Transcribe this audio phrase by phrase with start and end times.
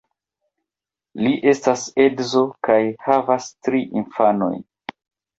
[1.25, 2.77] Li estas edzo kaj
[3.09, 4.57] havas tri infanojn.